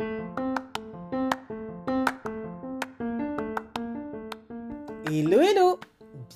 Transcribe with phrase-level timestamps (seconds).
[0.00, 0.20] Hello,
[5.40, 5.80] hello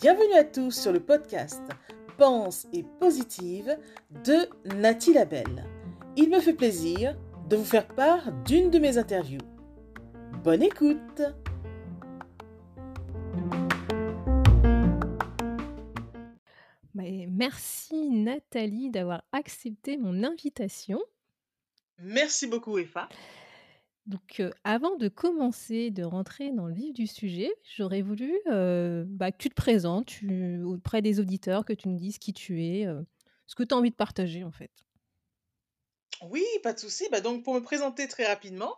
[0.01, 1.63] Bienvenue à tous sur le podcast
[2.19, 3.79] Pense et Positive
[4.25, 5.65] de Nathalie Labelle.
[6.17, 7.17] Il me fait plaisir
[7.49, 9.39] de vous faire part d'une de mes interviews.
[10.43, 11.23] Bonne écoute
[16.95, 21.01] Merci Nathalie d'avoir accepté mon invitation.
[21.99, 23.09] Merci beaucoup Efa.
[24.07, 29.37] Donc, avant de commencer, de rentrer dans le vif du sujet, j'aurais voulu bah, que
[29.39, 30.13] tu te présentes
[30.65, 32.87] auprès des auditeurs, que tu nous dises qui tu es,
[33.47, 34.73] ce que tu as envie de partager en fait.
[36.23, 37.07] Oui, pas de souci.
[37.11, 38.75] Bah, donc, pour me présenter très rapidement,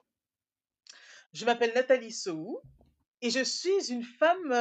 [1.33, 2.61] je m'appelle Nathalie Soou
[3.23, 4.55] et je suis une femme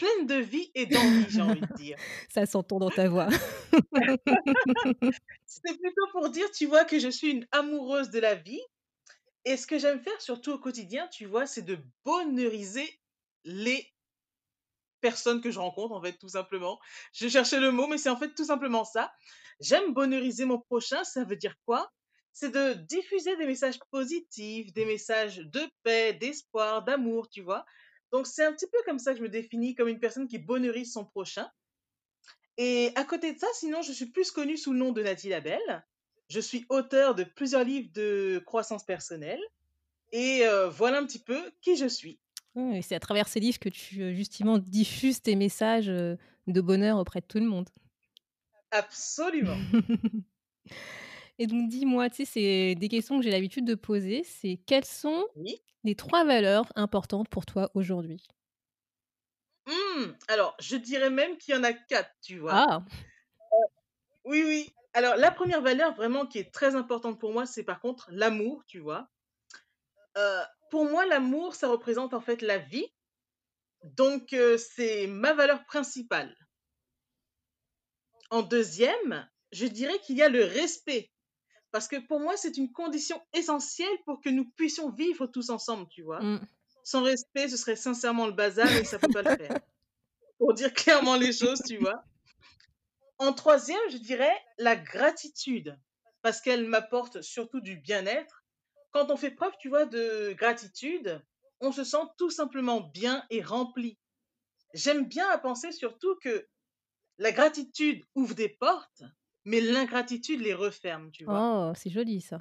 [0.00, 1.96] pleine de vie et d'envie, j'ai envie de dire.
[2.30, 3.28] Ça s'entend dans ta voix.
[5.46, 8.62] C'est plutôt pour dire, tu vois, que je suis une amoureuse de la vie
[9.44, 12.88] et ce que j'aime faire, surtout au quotidien, tu vois, c'est de bonheuriser
[13.44, 13.86] les
[15.00, 16.78] personnes que je rencontre, en fait, tout simplement.
[17.12, 19.12] Je cherchais le mot, mais c'est en fait tout simplement ça.
[19.60, 21.90] J'aime bonheuriser mon prochain, ça veut dire quoi?
[22.32, 27.64] C'est de diffuser des messages positifs, des messages de paix, d'espoir, d'amour, tu vois.
[28.12, 30.38] Donc c'est un petit peu comme ça que je me définis, comme une personne qui
[30.38, 31.48] bonheurise son prochain.
[32.56, 35.30] Et à côté de ça, sinon, je suis plus connue sous le nom de Nathalie
[35.30, 35.86] Labelle.
[36.30, 39.40] Je suis auteur de plusieurs livres de croissance personnelle.
[40.12, 42.18] Et voilà un petit peu qui je suis.
[42.82, 47.26] c'est à travers ces livres que tu justement diffuses tes messages de bonheur auprès de
[47.26, 47.68] tout le monde.
[48.70, 49.56] Absolument.
[51.38, 54.22] et donc dis-moi, tu sais, c'est des questions que j'ai l'habitude de poser.
[54.24, 55.26] C'est quelles sont
[55.82, 58.22] les trois valeurs importantes pour toi aujourd'hui?
[59.66, 62.54] Mmh, Alors, je dirais même qu'il y en a quatre, tu vois.
[62.54, 62.84] Ah.
[64.24, 64.72] oui, oui.
[64.92, 68.64] Alors, la première valeur vraiment qui est très importante pour moi, c'est par contre l'amour,
[68.66, 69.08] tu vois.
[70.70, 72.86] pour moi, l'amour, ça représente en fait la vie.
[73.82, 76.34] Donc, c'est ma valeur principale.
[78.30, 81.10] En deuxième, je dirais qu'il y a le respect.
[81.72, 85.88] Parce que pour moi, c'est une condition essentielle pour que nous puissions vivre tous ensemble,
[85.88, 86.20] tu vois.
[86.20, 86.40] Mmh.
[86.82, 89.58] Sans respect, ce serait sincèrement le bazar et ça ne peut pas le faire.
[90.38, 92.02] Pour dire clairement les choses, tu vois.
[93.20, 95.78] En troisième, je dirais la gratitude,
[96.22, 98.44] parce qu'elle m'apporte surtout du bien-être.
[98.92, 101.22] Quand on fait preuve, tu vois, de gratitude,
[101.60, 103.98] on se sent tout simplement bien et rempli.
[104.72, 106.48] J'aime bien à penser surtout que
[107.18, 109.02] la gratitude ouvre des portes,
[109.44, 111.44] mais l'ingratitude les referme, tu vois.
[111.68, 112.40] Oh, c'est joli ça.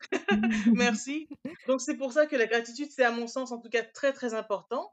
[0.74, 1.28] Merci.
[1.68, 4.12] Donc c'est pour ça que la gratitude, c'est à mon sens en tout cas très
[4.12, 4.92] très important.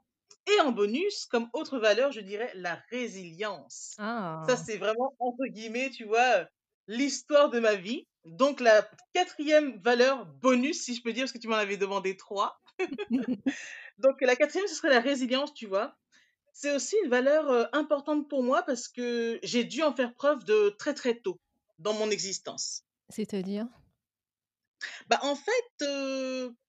[0.56, 3.94] Et en bonus, comme autre valeur, je dirais la résilience.
[3.96, 4.56] Ça, Ah.
[4.56, 6.46] c'est vraiment, entre guillemets, tu vois,
[6.88, 8.06] l'histoire de ma vie.
[8.24, 12.16] Donc, la quatrième valeur bonus, si je peux dire, parce que tu m'en avais demandé
[12.16, 12.58] trois.
[13.98, 15.96] Donc, la quatrième, ce serait la résilience, tu vois.
[16.52, 20.74] C'est aussi une valeur importante pour moi parce que j'ai dû en faire preuve de
[20.78, 21.38] très très tôt
[21.78, 22.82] dans mon existence.
[23.08, 23.66] C'est-à-dire?
[25.08, 25.86] Bah, en fait,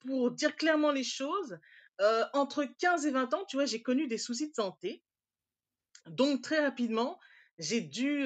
[0.06, 1.58] pour dire clairement les choses,
[2.34, 5.04] entre 15 et 20 ans, tu vois, j'ai connu des soucis de santé.
[6.08, 7.20] Donc, très rapidement,
[7.60, 8.26] j'ai dû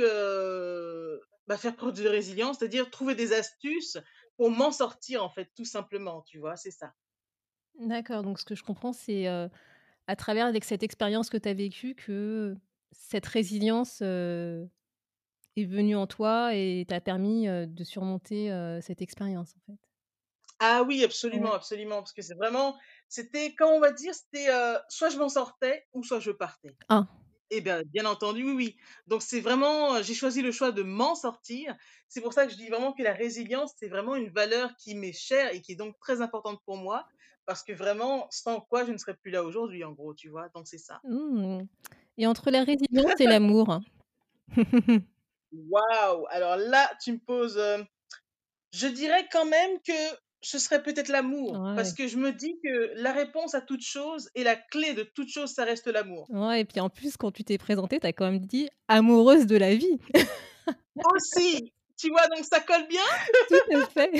[1.47, 3.97] bah, faire preuve de résilience, c'est-à-dire trouver des astuces
[4.37, 6.93] pour m'en sortir, en fait, tout simplement, tu vois, c'est ça.
[7.79, 11.53] D'accord, donc ce que je comprends, c'est à travers avec cette expérience que tu as
[11.53, 12.55] vécue que
[12.91, 14.69] cette résilience est
[15.57, 19.79] venue en toi et t'a permis de surmonter cette expérience, en fait.
[20.59, 21.53] Ah oui, absolument, Ouais.
[21.53, 22.77] absolument, parce que c'est vraiment,
[23.09, 24.47] c'était, comment on va dire, c'était
[24.89, 26.75] soit je m'en sortais ou soit je partais.
[26.89, 27.07] Ah.
[27.51, 28.77] Eh bien, bien entendu, oui, oui.
[29.07, 31.75] Donc, c'est vraiment, j'ai choisi le choix de m'en sortir.
[32.09, 34.95] C'est pour ça que je dis vraiment que la résilience, c'est vraiment une valeur qui
[34.95, 37.05] m'est chère et qui est donc très importante pour moi,
[37.45, 40.49] parce que vraiment, sans quoi je ne serais plus là aujourd'hui, en gros, tu vois.
[40.55, 41.03] Donc, c'est ça.
[41.03, 41.63] Mmh.
[42.17, 43.79] Et entre la résilience et l'amour?
[45.51, 46.25] Waouh!
[46.29, 47.61] Alors là, tu me poses,
[48.73, 49.93] je dirais quand même que
[50.45, 54.29] ce serait peut-être l'amour, parce que je me dis que la réponse à toute chose
[54.35, 56.27] et la clé de toute chose, ça reste l'amour.
[56.29, 59.47] Ouais et puis en plus, quand tu t'es présentée, tu as quand même dit: «Amoureuse
[59.47, 59.99] de la vie».
[61.13, 61.73] Aussi!
[61.97, 63.01] Tu vois, donc ça colle bien?
[63.49, 64.11] Tout à fait.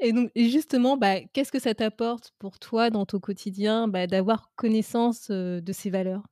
[0.00, 4.50] Et donc justement, bah, qu'est-ce que ça t'apporte pour toi dans ton quotidien, bah, d'avoir
[4.56, 6.22] connaissance, de ces valeurs?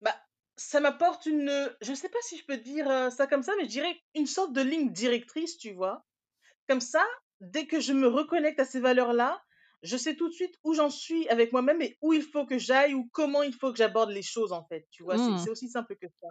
[0.00, 0.16] Bah,
[0.56, 3.68] ça m'apporte une, je sais pas si je peux dire, ça comme ça, mais je
[3.70, 6.06] dirais une sorte de ligne directrice, tu vois?
[6.68, 7.04] Comme ça,
[7.40, 9.42] dès que je me reconnecte à ces valeurs-là,
[9.82, 12.58] je sais tout de suite où j'en suis avec moi-même et où il faut que
[12.58, 15.18] j'aille ou comment il faut que j'aborde les choses, en fait, tu vois?
[15.18, 15.38] C'est Mmh.
[15.38, 16.28] c'est aussi simple que ça.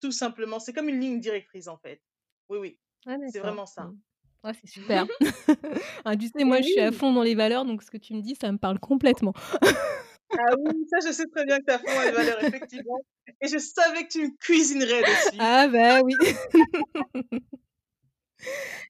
[0.00, 2.02] Tout simplement, c'est comme une ligne directrice, en fait.
[2.48, 2.80] Oui, oui.
[3.06, 3.84] Ah C'est vraiment ça.
[3.84, 3.98] Mmh.
[4.44, 5.06] Ouais, c'est super.
[6.04, 7.96] Ah tu sais, Et moi, je suis à fond dans les valeurs, donc ce que
[7.96, 9.32] tu me dis, ça me parle complètement.
[10.38, 13.00] Ah oui, ça je sais très bien que à fond dans les valeurs, effectivement
[13.40, 15.40] et je savais que tu me cuisinerais dessus.
[15.40, 16.16] Ah bah oui.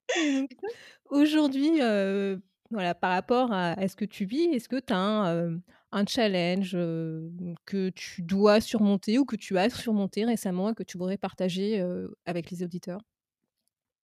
[1.10, 4.98] Aujourd'hui, heu, voilà, par rapport à à ce que tu vis, est-ce que tu as
[4.98, 5.62] un, hem,
[5.92, 7.30] un challenge, heu,
[7.64, 11.84] que tu dois surmonter ou que tu as surmonté récemment et que tu voudrais partager,
[12.26, 13.00] avec les auditeurs?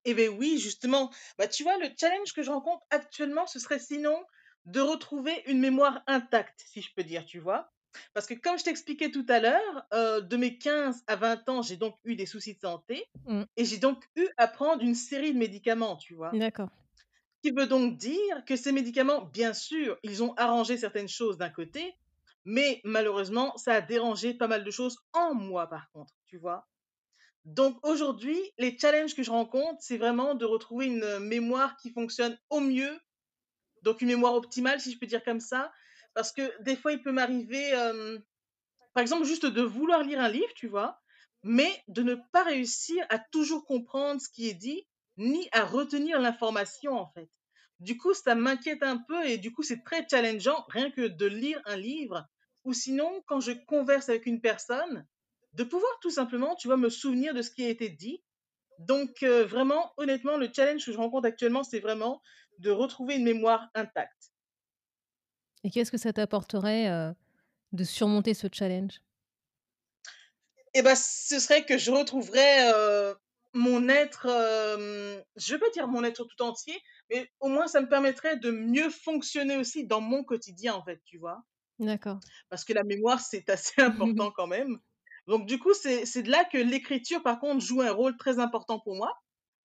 [0.06, 1.12] Eh beh, oui, justement.
[1.38, 4.18] Bah, tu vois, le challenge que je rencontre actuellement, ce serait sinon
[4.66, 7.72] de retrouver une mémoire intacte, si je peux dire, tu vois?
[8.14, 11.62] Parce que comme je t'expliquais tout à l'heure, heu, de mes 15 à 20 ans,
[11.62, 13.46] j'ai donc eu des soucis de santé Mmh.
[13.58, 16.42] et j'ai donc eu à prendre une série de médicaments, tu vois?
[16.42, 16.72] D'accord.
[17.44, 21.38] Ce qui veut donc dire que ces médicaments, bien sûr, ils ont arrangé certaines choses
[21.38, 21.94] d'un côté,
[22.46, 26.68] mais malheureusement, ça a dérangé pas mal de choses en moi, par contre, tu vois?
[27.46, 31.92] Donc aujourd'hui, les challenges que je rencontre, c'est vraiment de retrouver une, heu, mémoire qui
[31.92, 33.00] fonctionne au mieux,
[33.84, 35.72] donc une mémoire optimale, si je peux dire comme ça.
[36.14, 37.72] Parce que des fois, il peut m'arriver,
[38.94, 41.00] par exemple, juste de vouloir lire un livre, tu vois?
[41.44, 44.88] Mais de ne pas réussir à toujours comprendre ce qui est dit,
[45.18, 47.30] ni à retenir l'information, en fait.
[47.80, 51.26] Du coup, ça m'inquiète un peu et du coup, c'est très challengeant, rien que de
[51.26, 52.26] lire un livre
[52.64, 55.06] ou sinon, quand je converse avec une personne,
[55.54, 58.24] de pouvoir tout simplement, tu vois, me souvenir de ce qui a été dit.
[58.80, 62.22] Donc vraiment, honnêtement, le challenge que je rencontre actuellement, c'est vraiment
[62.60, 64.32] de retrouver une mémoire intacte.
[65.66, 67.14] Et qu'est-ce que ça t'apporterait, heu,
[67.74, 69.02] de surmonter ce challenge?
[70.74, 73.16] Et bah, ce serait que je retrouverais, heu,
[73.54, 76.80] mon être, hem, je vais pas dire mon être tout entier,
[77.10, 81.02] mais au moins ça me permettrait de mieux fonctionner aussi dans mon quotidien, en fait,
[81.06, 81.44] tu vois?
[81.80, 82.24] D'accord.
[82.50, 84.80] Parce que la mémoire, c'est assez important quand même.
[85.28, 88.40] Donc du coup, c'est c'est de là que l'écriture, par contre, joue un rôle très
[88.40, 89.14] important pour moi.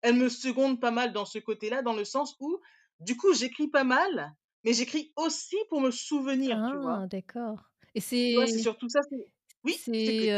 [0.02, 2.60] Elle me seconde pas mal dans ce côté-là, dans le sens où,
[3.00, 4.34] du coup, j'écris pas mal,
[4.64, 7.00] mais j'écris aussi pour me souvenir, tu vois?
[7.00, 9.26] Ah d'accord et c'est surtout ça, c'est
[9.64, 10.30] oui, c'est,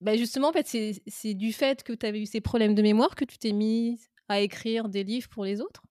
[0.00, 0.66] bah, justement, en fait,
[1.06, 4.08] c'est du fait que tu avais eu ces problèmes de mémoire que tu t'es mise
[4.28, 5.82] à écrire des livres pour les autres?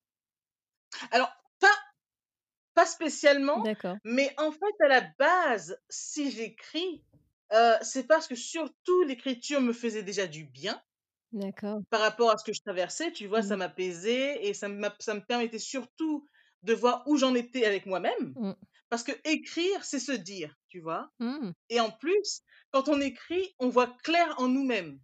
[1.11, 1.75] Alors, pas
[2.73, 7.03] pas spécialement, D'accord, mais en fait, à la base, si j'écris,
[7.81, 10.81] c'est parce que surtout l'écriture me faisait déjà du bien
[11.31, 11.83] d'accord.
[11.89, 13.41] par rapport à ce que je traversais, tu vois?
[13.41, 13.57] Ça Mmh.
[13.57, 16.27] m'apaisait et ça m'a ça me permettait surtout
[16.63, 18.35] de voir où j'en étais avec moi-même.
[18.35, 18.55] Mmh.
[18.89, 21.11] Parce que écrire, c'est se dire, tu vois?
[21.19, 21.53] Mmh.
[21.69, 22.41] Et en plus,
[22.71, 24.99] quand on écrit, on voit clair en nous-mêmes.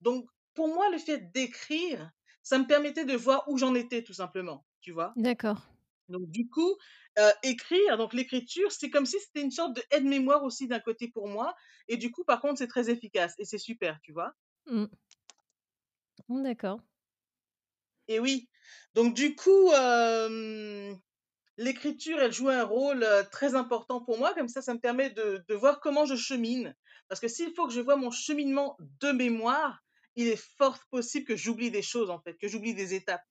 [0.00, 2.10] Donc, pour moi, le fait d'écrire,
[2.42, 5.16] ça me permettait de voir où j'en étais, tout simplement, tu vois?
[5.16, 5.60] D'accord.
[6.08, 6.76] Donc, du coup,
[7.18, 11.08] heu, écrire, donc l'écriture, c'est comme si c'était une sorte de aide-mémoire aussi d'un côté
[11.08, 11.54] pour moi
[11.88, 14.32] et du coup, par contre, c'est très efficace et c'est super, tu vois?
[16.28, 16.42] Mmh.
[16.42, 16.80] D'accord.
[18.08, 18.48] Et oui,
[18.94, 19.70] donc du coup,
[21.58, 25.44] l'écriture, elle joue un rôle, très important pour moi, comme ça, ça me permet de
[25.48, 26.74] de voir comment je chemine.
[27.08, 29.80] Parce que s'il faut que je vois mon cheminement de mémoire,
[30.16, 33.22] il est fort possible que j'oublie des choses, en fait, que j'oublie des étapes.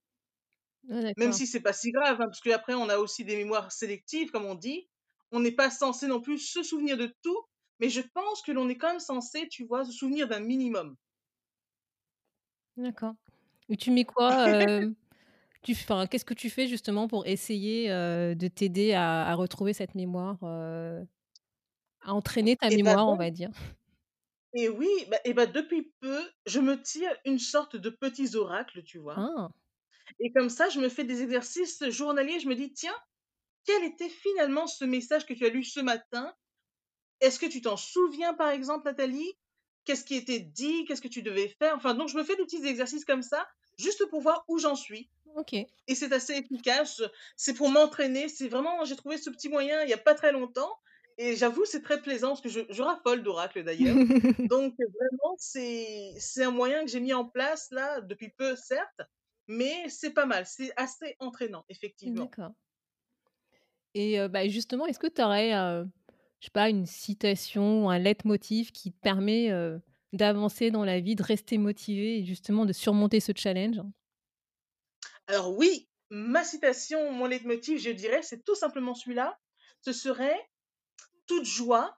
[0.89, 3.71] Ah Même si c'est pas si grave, hein, parce qu'après on a aussi des mémoires
[3.73, 4.89] sélectives, comme on dit.
[5.31, 7.43] On n'est pas censé non plus se souvenir de tout,
[7.79, 10.95] mais je pense que l'on est quand même censé, tu vois, se souvenir d'un minimum.
[12.77, 13.15] D'accord
[13.69, 14.79] et tu mets quoi,
[15.63, 15.75] tu
[16.09, 20.37] qu'est-ce que tu fais justement pour essayer, de t'aider à à retrouver cette mémoire,
[22.03, 23.51] à entraîner ta Et bah, mémoire, on donc va dire?
[24.53, 28.83] et oui, bah et bah, depuis peu, je me tire une sorte de petits oracles,
[28.83, 29.23] tu vois?
[29.23, 29.49] Ah!
[30.19, 32.95] Et comme ça, je me fais des exercices journaliers, je me dis: «Tiens,
[33.65, 36.35] quel était finalement ce message que tu as lu ce matin?
[37.21, 39.33] Est-ce que tu t'en souviens, par exemple, Nathalie?
[39.87, 40.83] Qu'est-ce qui était dit?
[40.83, 43.47] Qu'est-ce que tu devais faire?» enfin, donc je me fais des petits exercices comme ça,
[43.79, 45.09] juste pour voir où j'en suis.
[45.37, 45.53] OK.
[45.53, 47.01] Et c'est assez efficace,
[47.37, 50.33] c'est pour m'entraîner, c'est vraiment j'ai trouvé ce petit moyen il y a pas très
[50.33, 50.77] longtemps
[51.17, 53.95] et j'avoue c'est très plaisant parce que je je raffole d'oracles d'ailleurs.
[54.51, 59.01] Donc vraiment c'est un moyen que j'ai mis en place là depuis peu certes,
[59.47, 62.25] mais c'est pas mal, c'est assez entraînant effectivement.
[62.25, 62.51] D'accord
[63.93, 65.53] et bah, justement, est-ce que tu aurais,
[66.39, 69.51] je sais pas, une citation ou un leitmotiv qui te permet,
[70.13, 73.81] d'avancer dans la vie, de rester motivé et justement de surmonter ce challenge?
[75.27, 79.37] Alors oui, ma citation, mon leitmotiv, je dirais, c'est tout simplement celui-là,
[79.81, 80.39] ce serait:
[81.27, 81.97] «Toute joie,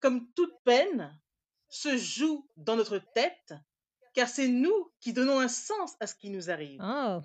[0.00, 1.20] comme toute peine,
[1.68, 3.54] se joue dans notre tête,
[4.14, 6.84] car c'est nous qui donnons un sens à ce qui nous arrive».
[6.84, 7.22] Ah!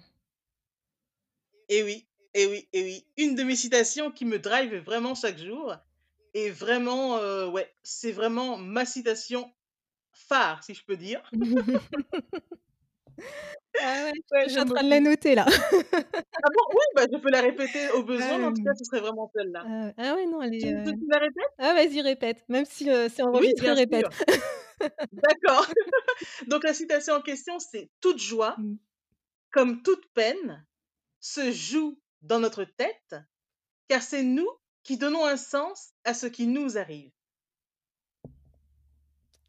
[1.70, 3.08] Et oui, et oui, et oui.
[3.18, 5.75] Une de mes citations qui me drive vraiment chaque jour
[6.46, 9.53] et vraiment, heu, ouais, c'est vraiment ma citation
[10.13, 11.36] phare, si je peux dire.
[13.79, 15.46] Ah ouais, Ouais, je suis en train de la noter là.
[16.44, 16.62] Ah bon?
[16.74, 19.32] Oui, bah, je peux la répéter au besoin, mais en tout cas, ce serait vraiment
[19.36, 19.65] celle-là.
[19.65, 21.53] ah ah ouais, non, elle Tu est, heu je te la répète?
[21.60, 24.13] ah vas-y répète, même si, heu, c'est Oui, enregistré, bien répète.
[25.12, 25.67] D'accord.
[26.48, 28.77] Donc la citation en question, c'est: «Toute joie, Mmh.
[29.51, 30.67] comme toute peine,
[31.22, 33.15] se joue dans notre tête,
[33.89, 34.50] car c'est nous
[34.88, 37.12] qui donnons un sens à ce qui nous arrive».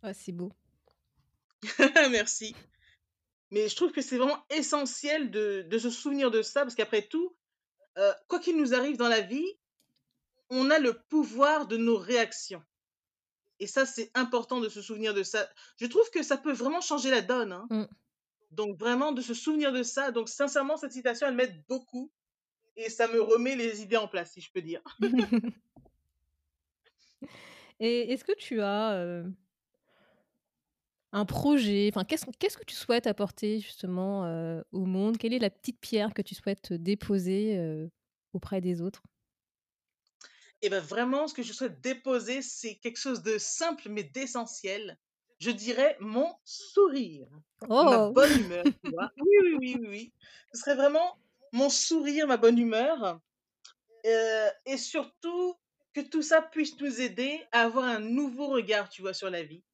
[0.03, 0.53] Ah, c'est beau.
[2.11, 2.55] Merci.
[3.51, 7.03] Mais je trouve que c'est vraiment essentiel de de se souvenir de ça parce qu'après
[7.09, 7.35] tout,
[7.97, 9.59] heu, quoi qu'il nous arrive dans la vie,
[10.51, 12.63] on a le pouvoir de nos réactions
[13.61, 15.49] et ça, c'est important de se souvenir de ça.
[15.81, 17.87] Je trouve que ça peut vraiment changer la donne, hein, Mmh.
[18.53, 22.13] donc vraiment de se souvenir de ça, donc sincèrement, cette citation, elle m'aide beaucoup
[22.79, 24.81] et ça me remet les idées en place, si je peux dire.
[27.81, 29.25] Et est-ce que tu as,
[31.13, 34.23] un projet, enfin, qu'est-ce qu'est-ce que tu souhaites apporter justement,
[34.73, 35.17] au monde?
[35.17, 37.89] Quelle est la petite pierre que tu souhaites déposer,
[38.33, 39.03] auprès des autres?
[40.63, 44.99] Et bah, vraiment, ce que je souhaite déposer, c'est quelque chose de simple mais d'essentiel.
[45.39, 47.29] Je dirais mon sourire,
[47.63, 48.11] ma Oh!
[48.11, 49.13] bonne humeur, tu vois?
[49.19, 50.13] Oui, oui, oui, oui, oui.
[50.53, 51.17] Ce serait vraiment
[51.53, 53.21] mon sourire, ma bonne humeur,
[54.07, 55.57] heu et surtout
[55.95, 59.43] que tout ça puisse nous aider à avoir un nouveau regard, tu vois, sur la
[59.43, 59.65] vie.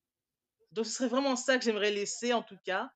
[0.72, 2.90] Donc ce serait vraiment ça que j'aimerais laisser en tout cas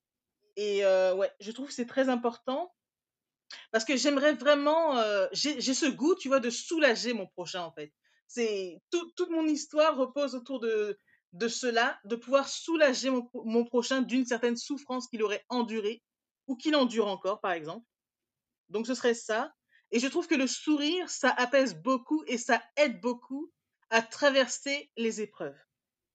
[0.57, 2.75] et heu, ouais, je trouve que c'est très important
[3.73, 7.73] parce que j'aimerais vraiment, heu, j'ai ce goût, tu vois, de soulager mon prochain, en
[7.73, 7.93] fait.
[8.27, 10.99] C'est tout toute mon histoire repose autour de
[11.33, 16.03] de cela, de pouvoir soulager mon prochain d'une certaine souffrance qu'il aurait endurée
[16.47, 17.85] ou qu'il endure encore, par exemple.
[18.71, 19.53] Donc ce serait ça
[19.91, 23.51] et je trouve que le sourire, ça apaise beaucoup et ça aide beaucoup
[23.91, 25.57] à traverser les épreuves.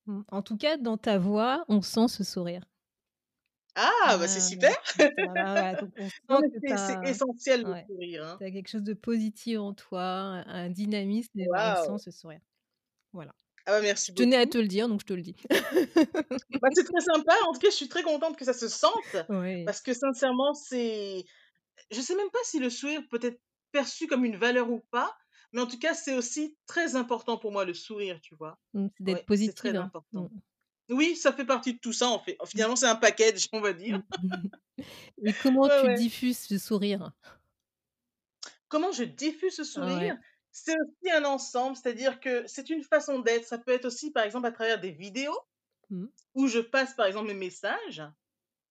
[0.05, 2.63] Mmh, en tout cas, dans ta voix, on sent ce sourire.
[3.75, 4.17] Ah!
[4.19, 4.75] Bah, c'est Ah super!
[5.25, 5.77] voilà, ouais,
[6.29, 8.37] mais que tu c'est c'est essentiel le sourire, hein.
[8.39, 10.01] tu as quelque chose de positif en toi,
[10.45, 12.41] un dynamisme et on sent ce sourire.
[13.13, 13.33] Voilà.
[13.65, 15.35] Ah bah, Je merci tenais à te le dire, donc je te le dis.
[16.61, 17.33] Bah, c'est très sympa.
[17.47, 18.93] En tout cas, je suis très contente que ça se sente
[19.29, 19.65] Oui.
[19.65, 21.25] parce que sincèrement, c'est
[21.91, 25.15] je sais même pas si le sourire peut être perçu comme une valeur ou pas,
[25.53, 28.59] mais en tout cas, c'est aussi très important pour moi le sourire, tu vois?
[28.73, 29.73] Mmh, c'est d'être Ouais, c'est très.
[29.73, 29.77] Mmh.
[29.77, 30.31] important.
[30.89, 32.37] Oui, ça fait partie de tout ça en fait.
[32.45, 34.01] Finalement, c'est un package, on va dire.
[34.21, 34.49] Mmh.
[35.25, 35.95] Et comment Ouais, tu ouais.
[35.95, 37.13] diffuses ce sourire?
[38.67, 40.17] Comment je diffuse ce Ah sourire?
[40.51, 43.45] C'est aussi un ensemble, c'est-à-dire que c'est une façon d'être.
[43.45, 45.37] Ça peut être aussi, par exemple, à travers des vidéos
[45.89, 46.07] Mmh.
[46.35, 48.03] où je passe, par exemple, mes messages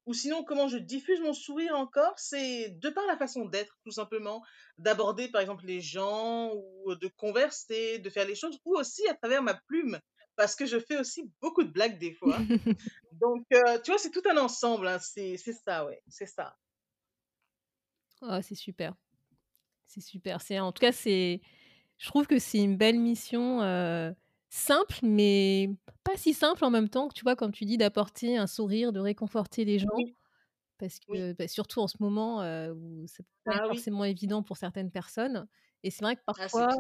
[0.07, 2.15] Ou sinon, comment je diffuse mon sourire encore?
[2.17, 4.43] C'est de par la façon d'être, tout simplement,
[4.79, 9.15] d'aborder, par exemple, les gens ou de converser, de faire les choses, ou aussi à
[9.15, 10.01] travers ma plume,
[10.35, 12.39] parce que je fais aussi beaucoup de blagues des fois.
[13.13, 16.57] Donc, tu vois, c'est tout un ensemble, hein, c'est c'est ça, ouais, c'est ça.
[18.23, 18.95] Ah, c'est super,
[19.87, 20.41] c'est super.
[20.41, 21.41] C'est en tout cas, c'est
[21.99, 23.61] je trouve que c'est une belle mission,
[24.53, 25.71] simple, mais
[26.05, 28.93] pas si simple en même temps, que tu vois, comme tu dis, d'apporter un sourire,
[28.93, 29.87] de réconforter les gens.
[29.95, 30.17] Oui,
[30.79, 31.23] Parce oui.
[31.23, 32.41] que, bah, surtout en ce moment,
[32.73, 35.49] où peut pas Ah oui, forcément évident pour certaines personnes
[35.85, 36.77] et c'est vrai que ah c'est parfois,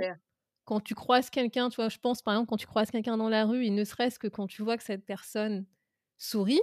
[0.64, 3.28] quand tu croises quelqu'un, tu vois, je pense, par exemple, quand tu croises quelqu'un dans
[3.30, 5.66] la rue et ne serait-ce que quand tu vois que cette personne
[6.18, 6.62] sourit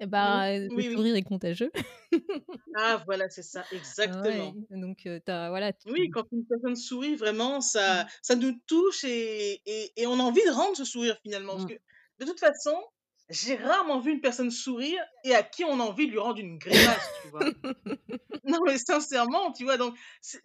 [0.00, 0.40] et Mmh.
[0.40, 0.96] bah, le Oui, oui.
[0.96, 1.70] sourire est contagieux.
[2.76, 3.66] Ah voilà, c'est ça,
[4.04, 4.54] Ah ouais, exactement.
[4.70, 9.04] donc as voilà, tu Oui, quand une personne sourit, vraiment, ça mmh, ça nous touche
[9.04, 11.52] et et et on a envie de rendre ce sourire finalement.
[11.54, 11.66] Parce mmh.
[11.66, 11.74] que
[12.20, 12.74] de toute façon,
[13.30, 16.40] j'ai rarement vu une personne sourire et à qui on a envie de lui rendre
[16.40, 17.48] une grimace, tu vois?
[18.44, 19.76] Non, mais sincèrement, tu vois?
[19.76, 19.96] Donc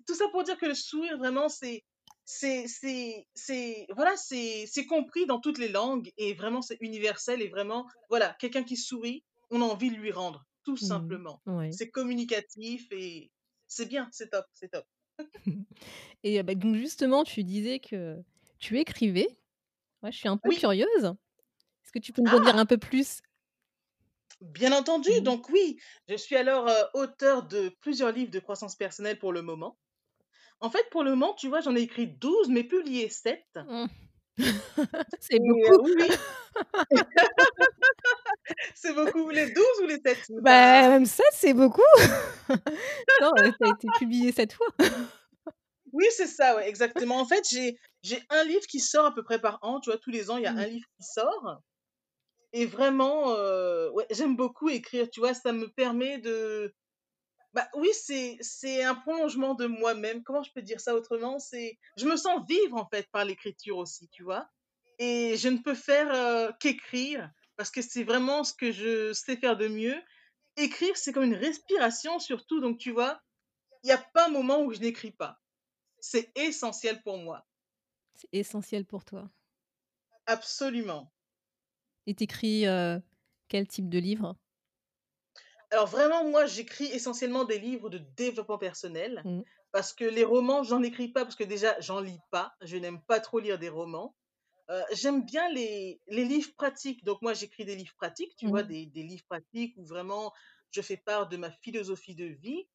[0.07, 1.83] tout ça pour dire que le sourire vraiment c'est
[2.25, 7.41] c'est c'est c'est voilà, c'est c'est compris dans toutes les langues et vraiment c'est universel
[7.41, 11.17] et vraiment, voilà, quelqu'un qui sourit, on a envie de lui rendre, tout Mmh.
[11.17, 11.43] simplement.
[11.47, 13.31] Ouais C'est communicatif et
[13.67, 14.85] c'est bien, c'est top, c'est top.
[16.23, 18.23] et bah, donc justement, tu disais que
[18.59, 19.37] tu écrivais.
[20.03, 20.53] Ouais, je suis un peu Oui.
[20.53, 21.05] curieuse.
[21.05, 22.59] Est-ce que tu peux nous en dire Ah!
[22.59, 23.21] un peu plus?
[24.41, 25.23] Bien entendu, Mmh.
[25.23, 29.41] donc oui, je suis alors, heu, auteure de plusieurs livres de croissance personnelle pour le
[29.41, 29.79] moment.
[30.61, 33.87] En fait, pour le moment, tu vois, j'en ai écrit 12 mais publié 7 Mmh.
[35.19, 35.77] C'est beaucoup.
[35.77, 36.09] oui,
[38.75, 39.29] c'est beaucoup.
[39.29, 40.19] Les 12 ou les 7?
[40.27, 41.81] C'est Bah, même ça, c'est beaucoup.
[43.19, 44.67] Attends, heu, ça a été publié 7 fois.
[45.91, 47.19] oui, c'est ça, ouais, exactement.
[47.19, 49.99] En fait, j'ai un livre qui sort à peu près par an, tu vois?
[49.99, 50.57] Tous les ans, il y a Mmh.
[50.57, 51.59] un livre qui sort
[52.53, 55.33] et vraiment, heu, ouais, j'aime beaucoup écrire, tu vois?
[55.33, 56.73] Ça me permet de
[57.53, 60.23] Bah, oui, c'est un prolongement de moi-même.
[60.23, 61.39] Comment je peux dire ça autrement?
[61.39, 64.47] C'est je me sens vivre, en fait, par l'écriture aussi, tu vois?
[64.99, 69.37] Et je ne peux faire, heu, qu'écrire parce que c'est vraiment ce que je sais
[69.37, 70.01] faire de mieux
[70.57, 72.59] écrire, c'est comme une respiration surtout.
[72.59, 73.21] Donc, tu vois,
[73.83, 75.39] il n'y a pas un moment où je n'écris pas.
[75.99, 77.45] C'est essentiel pour moi.
[78.15, 79.29] C'est essentiel pour toi.
[80.25, 81.11] Absolument.
[82.05, 82.99] Et t'écris euh,
[83.47, 84.35] quel type de livre?
[85.71, 89.21] Alors vraiment, moi, j'écris essentiellement des livres de développement personnel.
[89.25, 89.41] Mmh.
[89.71, 92.53] Parce que les romans, j'en écris pas parce que déjà, j'en lis pas.
[92.61, 94.15] Je n'aime pas trop lire des romans.
[94.69, 97.03] Euh, j'aime bien les, les livres pratiques.
[97.03, 98.63] Donc moi, j'écris des livres pratiques, tu vois, Mmh.
[98.63, 100.33] des, des livres pratiques où vraiment
[100.71, 102.67] je fais part de ma philosophie de vie.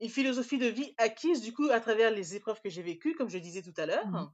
[0.00, 3.30] Une philosophie de vie acquise du coup à travers les épreuves que j'ai vécues, comme
[3.30, 4.26] je disais tout à Mmh.
[4.26, 4.32] l'heure.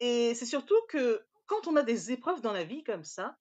[0.00, 3.38] Et c'est surtout que quand on a des épreuves dans la vie comme ça,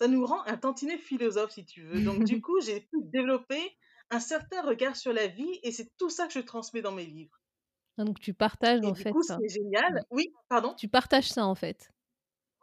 [0.00, 2.02] ça nous rend un tantinet philosophe, si tu veux.
[2.02, 3.76] Donc du coup, j'ai pu développer
[4.10, 7.06] un certain regard sur la vie et c'est tout ça que je transmets dans mes
[7.06, 7.40] livres.
[7.96, 9.40] Ah donc tu partages Et en du fait coup, ça?
[9.40, 9.90] c'est génial.
[9.90, 10.02] Mmh.
[10.10, 10.76] Oui, pardon?
[10.76, 11.91] Tu partages ça en fait?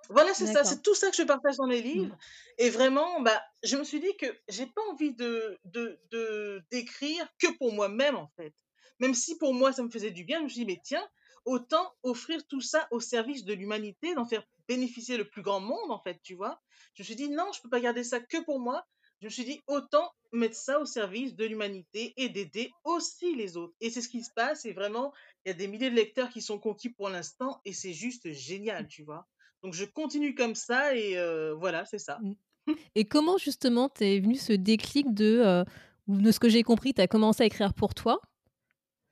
[0.09, 2.09] Voilà, c'est ça, c'est tout ça que je partage dans mes Mmh.
[2.09, 2.17] livres.
[2.57, 7.27] Et vraiment, bah, je me suis dit que j'ai pas envie de, de, de, d'écrire
[7.39, 8.53] que pour moi-même, en fait.
[8.99, 11.07] Même si pour moi, ça me faisait du bien, je me suis dit, mais tiens,
[11.45, 15.91] autant offrir tout ça au service de l'humanité, d'en faire bénéficier le plus grand monde,
[15.91, 16.61] en fait, tu vois.
[16.95, 18.85] Je me suis dit, non, je peux pas garder ça que pour moi.
[19.21, 23.57] Je me suis dit, autant mettre ça au service de l'humanité et d'aider aussi les
[23.57, 23.73] autres.
[23.81, 24.65] Et c'est ce qui se passe.
[24.65, 25.13] Et vraiment,
[25.45, 28.31] il y a des milliers de lecteurs qui sont conquis pour l'instant et c'est juste
[28.31, 29.27] génial, tu vois.
[29.63, 31.15] Donc je continue comme ça et
[31.57, 32.19] voilà, c'est ça.
[32.21, 32.73] Mmh.
[32.95, 35.65] Et comment justement t'es venu ce déclic de,
[36.07, 38.21] de ce que j'ai compris, tu as commencé à écrire pour toi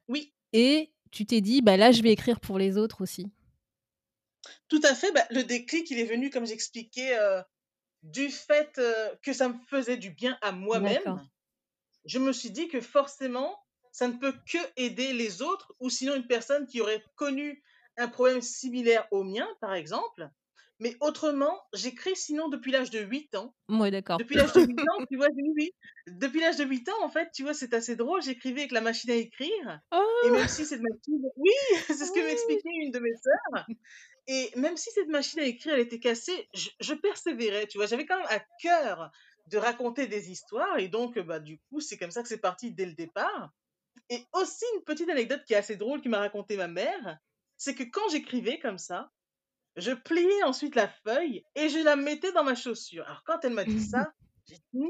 [0.08, 3.32] Oui, et tu t'es dit: «Bah là, je vais écrire pour les autres aussi».
[4.68, 7.18] tout à fait, bah, le déclic, il est venu comme j'expliquais,
[8.04, 8.80] du fait,
[9.24, 11.22] que ça me faisait du bien à moi-même.
[12.06, 13.58] Je me suis dit que forcément,
[13.92, 17.64] ça ne peut que aider les autres ou sinon une personne qui aurait connu
[17.98, 20.30] un problème similaire au mien, par exemple.
[20.80, 23.56] Mais autrement, j'écris sinon depuis l'âge de 8 ans.
[23.70, 24.20] Mouais, d'accord.
[24.20, 25.28] Depuis l'âge de 8 ans, tu vois?
[25.36, 25.72] Oui, oui.
[26.08, 28.82] Depuis l'âge de 8 ans, en fait, tu vois, c'est assez drôle, j'écrivais avec la
[28.82, 29.82] machine à écrire
[30.22, 30.48] et même Oh!
[30.48, 31.52] si cette machine oui,
[31.88, 32.24] c'est ce que Oui!
[32.26, 33.68] m'expliquait une de mes sœurs
[34.28, 37.88] et même si cette machine à écrire, elle était cassée, je je persévérais, tu vois?
[37.88, 39.12] J'avais quand même à cœur
[39.48, 42.74] de raconter des histoires et donc, bah, du coup, c'est comme ça que c'est parti
[42.74, 43.52] dès le départ
[44.10, 47.20] et aussi une petite anecdote qui est assez drôle, qui m'a raconté ma mère,
[47.58, 49.12] c'est que quand j'écrivais comme ça,
[49.76, 53.06] je pliais ensuite la feuille et je la mettais dans ma chaussure.
[53.06, 54.12] Alors quand elle m'a dit ça,
[54.48, 54.88] j'ai dit: «Non!»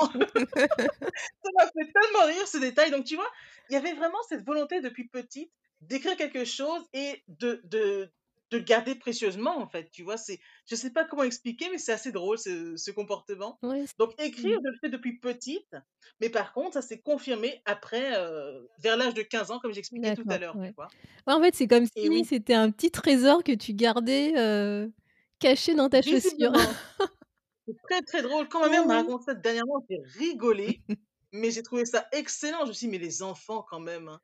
[0.10, 2.90] Ça m'a fait tellement rire ce détail.
[2.90, 3.30] Donc tu vois,
[3.68, 8.12] il y avait vraiment cette volonté depuis petite d'écrire quelque chose et de de
[8.50, 10.16] de garder précieusement en fait, tu vois?
[10.16, 13.60] C'est je sais pas comment expliquer, mais c'est assez drôle ce ce comportement.
[13.98, 15.74] Donc écrire, je le fais depuis petite,
[16.20, 18.10] mais par contre, ça s'est confirmé après,
[18.78, 20.74] vers l'âge de 15 ans comme j'expliquais tout à l'heure, ouais.
[21.26, 24.32] Ouais, en fait, c'est comme si oui, c'était un petit trésor que tu gardais,
[25.38, 26.52] caché dans ta chaussure.
[27.66, 28.48] C'est très, très drôle.
[28.48, 28.96] Quand ma mère m'a Ouais.
[28.96, 30.82] raconté ça dernièrement, j'ai rigolé,
[31.32, 32.64] mais j'ai trouvé ça excellent.
[32.64, 34.20] Je me suis dit: «Mais les enfants quand même, hein».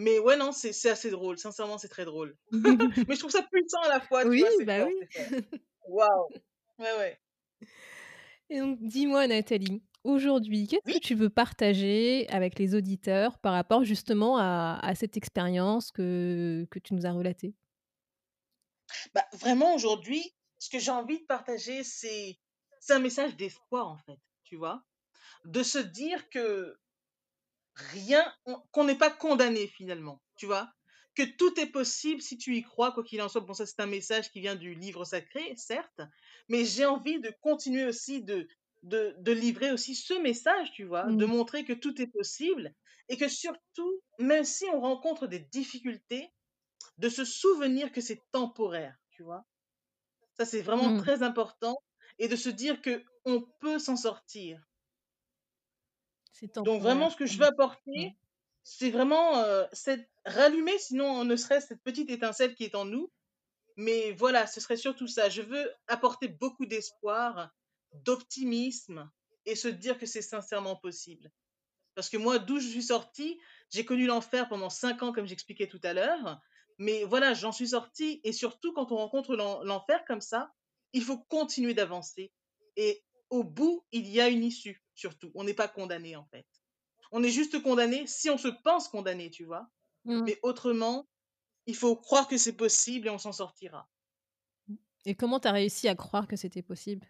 [0.00, 1.38] Mais ouais, non, c'est c'est assez drôle.
[1.38, 2.36] Sincèrement, c'est très drôle.
[3.08, 4.48] Mais je trouve ça puissant à la fois, tu Oui, vois?
[4.56, 5.06] C'est bah, fort, oui.
[5.88, 6.28] Waouh!
[6.78, 7.18] Ouais, ouais.
[8.48, 13.84] Et donc dis-moi Nathalie, aujourd'hui, qu'est-ce que tu veux partager avec les auditeurs par rapport
[13.84, 17.54] justement à à cette expérience que que tu nous as relatée?
[19.14, 22.38] bah, vraiment aujourd'hui, ce que j'ai envie de partager, c'est
[22.80, 24.84] c'est un message d'espoir, en fait, tu vois?
[25.44, 26.78] De se dire que
[27.76, 30.72] rien on qu'on n'est pas condamné finalement, tu vois?
[31.16, 33.40] Que tout est possible si tu y crois, quoi qu'il en soit.
[33.42, 36.00] Bon, ça, c'est un message qui vient du livre sacré, certes,
[36.48, 38.48] mais j'ai envie de continuer aussi de
[38.82, 41.12] de de livrer aussi ce message, tu vois?
[41.12, 41.26] De Mmh.
[41.26, 42.74] montrer que tout est possible
[43.08, 46.30] et que surtout, même si on rencontre des difficultés,
[46.98, 49.44] de se souvenir que c'est temporaire, tu vois?
[50.34, 51.04] Ça, c'est vraiment Mmh.
[51.04, 51.76] très important
[52.18, 54.60] et de se dire que on peut s'en sortir.
[56.64, 58.16] Donc vraiment, ce que je veux apporter,
[58.62, 63.10] c'est vraiment, heu, cette rallumer sinon ne serait-ce cette petite étincelle qui est en nous,
[63.76, 65.28] mais voilà, ce serait surtout ça.
[65.28, 67.50] Je veux apporter beaucoup d'espoir,
[67.92, 69.10] d'optimisme
[69.46, 71.30] et se dire que c'est sincèrement possible.
[71.94, 73.38] Parce que moi, d'où je suis sortie,
[73.70, 76.40] j'ai connu l'enfer pendant 5 ans comme j'expliquais tout à l'heure,
[76.78, 80.52] mais voilà, j'en suis sortie et surtout quand on rencontre l'en l'enfer comme ça,
[80.92, 82.32] il faut continuer d'avancer.
[82.76, 85.32] Et au bout, il y a une issue, surtout.
[85.34, 86.46] On n'est pas condamné, en fait.
[87.12, 89.68] On est juste condamné si on se pense condamné, tu vois?
[90.04, 90.26] Mmh.
[90.26, 91.08] Mais autrement,
[91.66, 93.90] il faut croire que c'est possible et on s'en sortira.
[95.04, 97.06] Et comment tu as réussi à croire que c'était possible?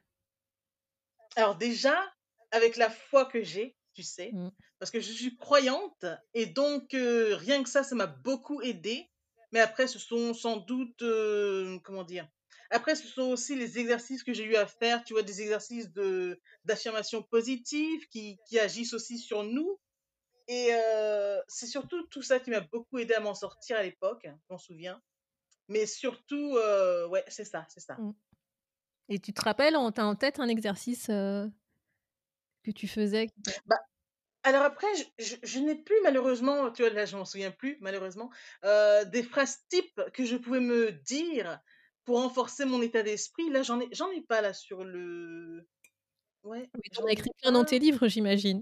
[1.36, 2.12] Alors déjà,
[2.52, 4.50] avec la foi que j'ai, tu sais, Mmh.
[4.78, 9.10] parce que je suis croyante et donc heu, rien que ça, ça m'a beaucoup aidée.
[9.52, 12.28] Mais après ce sont sans doute, heu, comment dire?
[12.70, 15.92] Après, ce sont aussi les exercices que j'ai eu à faire, tu vois, des exercices
[15.92, 19.78] de d'affirmation positive qui, qui agissent aussi sur nous.
[20.46, 24.22] Et euh, c'est surtout tout ça qui m'a beaucoup aidé à m'en sortir à l'époque,
[24.24, 25.00] je m'en souviens.
[25.68, 27.94] Mais surtout, euh, ouais, c'est ça, c'est ça.
[27.94, 28.14] Mmh.
[29.08, 31.46] Et tu te rappelles, tu as en tête un exercice euh,
[32.62, 33.28] que tu faisais
[33.66, 33.76] bah,
[34.42, 34.86] alors après,
[35.18, 38.30] je, je, n'ai plus malheureusement, tu vois, là je m'en souviens plus malheureusement,
[38.64, 41.60] euh, des phrases types que je pouvais me dire
[42.10, 43.50] pour renforcer mon état d'esprit.
[43.50, 45.64] Là, j'en ai, j'en ai pas là sur le.
[46.42, 46.68] Ouais.
[46.74, 48.60] Oui, j'en ai écrit plein dans tes livres, j'imagine.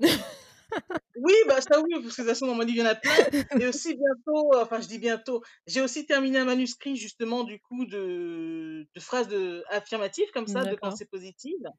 [1.17, 2.91] oui, bah ça oui, parce que de toute façon dans mon livre il y en
[2.91, 3.15] a plein.
[3.59, 7.87] Et aussi bientôt, enfin je dis bientôt, j'ai aussi terminé un manuscrit justement du coup
[7.87, 11.71] de, de phrases de, affirmatives comme ça, de pensées positives.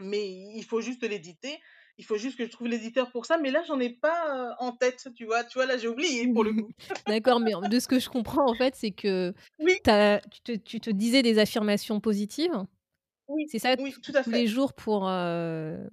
[0.00, 1.60] Mais il faut juste l'éditer
[1.98, 4.70] il faut juste que je trouve l'éditeur pour ça, mais là, j'en ai pas en
[4.70, 5.42] tête, tu vois.
[5.42, 6.70] Tu vois, là, j'ai oublié pour le coup.
[7.08, 9.74] D'accord, mais de ce que je comprends, en fait, c'est que oui.
[9.74, 12.64] tu, te, tu, te, disais des affirmations positives.
[13.26, 15.86] Oui, c'est ça oui, tout à tous les jours pour, ben,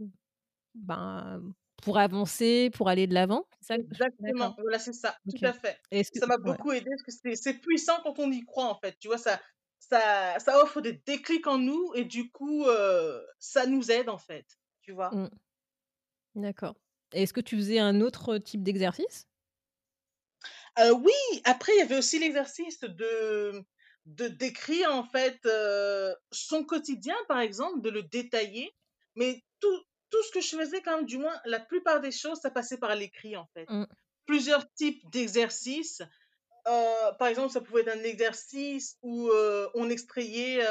[1.81, 3.47] pour avancer, pour aller de l'avant.
[3.67, 5.79] Exactement, voilà, c'est ça, tout à fait.
[6.13, 8.95] ça m'a beaucoup aidé parce que c'est puissant quand on y croit, en fait.
[8.99, 9.41] Tu vois, ça,
[9.79, 12.63] ça, ça offre des déclics en nous et du coup,
[13.39, 14.45] ça nous aide, en fait.
[14.81, 15.09] Tu vois.
[15.09, 15.29] Mmh.
[16.35, 16.75] D'accord.
[17.13, 19.27] est-ce que tu faisais un autre type d'exercice?
[20.93, 23.63] oui, après il y avait aussi l'exercice de
[24.05, 25.39] de décrire en fait,
[26.31, 28.75] son quotidien par exemple, de le détailler,
[29.15, 32.39] mais tout tout ce que je faisais quand même, du moins la plupart des choses,
[32.39, 33.67] ça passait par l'écrit en fait.
[33.69, 33.85] Mmh.
[34.27, 36.01] Plusieurs types d'exercices,
[36.65, 39.29] par exemple, ça pouvait être un exercice où,
[39.73, 40.63] on extrayait,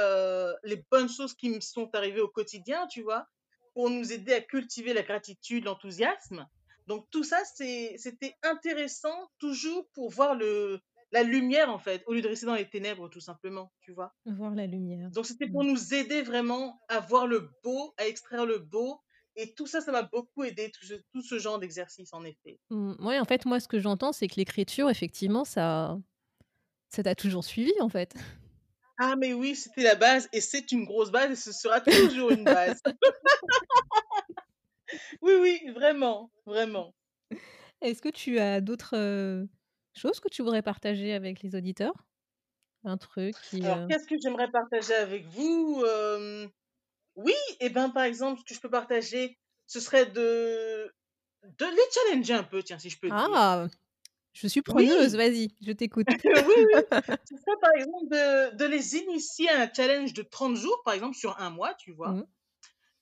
[0.62, 3.26] les bonnes choses qui me sont arrivées au quotidien, tu vois?
[3.74, 6.46] Pour nous aider à cultiver la gratitude, l'enthousiasme.
[6.86, 10.80] Donc tout ça, c'était intéressant toujours pour voir le,
[11.12, 14.14] la lumière en fait, au lieu de rester dans les ténèbres tout simplement, tu vois.
[14.26, 15.10] Voir la lumière.
[15.10, 19.00] Donc c'était pour nous aider vraiment à voir le beau, à extraire le beau.
[19.36, 20.70] Et tout ça, ça m'a beaucoup aidé,
[21.12, 22.60] tout ce, genre d'exercice en effet.
[22.70, 25.98] Mmh, oui, en fait, moi, ce que j'entends, c'est que l'écriture, effectivement, ça
[26.88, 28.14] ça t'a toujours suivi en fait.
[28.98, 32.30] Ah, mais oui, c'était la base et c'est une grosse base et ce sera toujours
[32.30, 32.80] une base.
[35.22, 36.94] oui, oui, vraiment, vraiment.
[37.80, 39.46] Est-ce que tu as d'autres
[39.96, 42.06] choses que tu voudrais partager avec les auditeurs?
[42.84, 43.64] Un truc qui.
[43.64, 45.82] Alors, qu'est-ce que j'aimerais partager avec vous?
[47.16, 50.92] Oui, et eh ben par exemple, ce que je peux partager, ce serait de,
[51.42, 53.16] de les challenger un peu, tiens, si je peux dire.
[54.34, 56.06] Je suis preneuse, vas-y, je t'écoute.
[56.24, 56.80] oui, oui.
[57.24, 60.92] C'est ça, par exemple, de, de, les initier à un challenge de 30 jours, par
[60.92, 62.26] exemple, sur un mois, tu vois, mmh.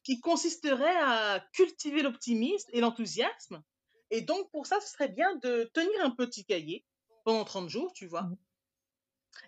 [0.05, 3.63] qui consisterait à cultiver l'optimisme et l'enthousiasme.
[4.11, 6.85] Et donc, pour ça, ce serait bien de tenir un petit cahier
[7.25, 8.25] pendant 30 jours, tu vois.
[8.25, 8.37] Mmh.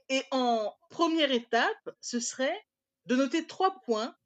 [0.08, 2.66] Et en première étape, ce serait
[3.04, 4.16] de noter trois points